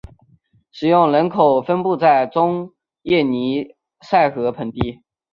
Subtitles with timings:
[0.71, 5.03] 使用人口分布在中叶尼塞河盆地。